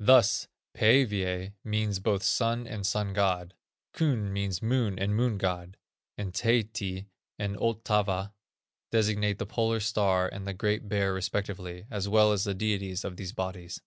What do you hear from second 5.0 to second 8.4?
moon god; and Taehti and Ottava